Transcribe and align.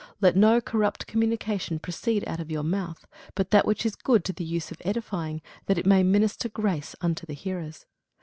Let 0.19 0.35
no 0.35 0.59
corrupt 0.59 1.05
communication 1.05 1.77
proceed 1.77 2.27
out 2.27 2.39
of 2.39 2.49
your 2.49 2.63
mouth, 2.63 3.05
but 3.35 3.51
that 3.51 3.67
which 3.67 3.85
is 3.85 3.95
good 3.95 4.23
to 4.25 4.33
the 4.33 4.43
use 4.43 4.71
of 4.71 4.81
edifying, 4.83 5.43
that 5.67 5.77
it 5.77 5.85
may 5.85 6.01
minister 6.01 6.49
grace 6.49 6.95
unto 7.01 7.27
the 7.27 7.35
hearers. 7.35 7.85